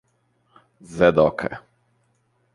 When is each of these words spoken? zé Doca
zé 0.93 1.07
Doca 1.15 1.51